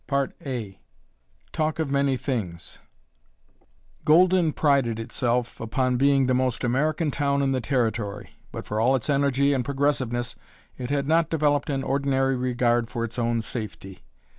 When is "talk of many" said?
1.53-2.17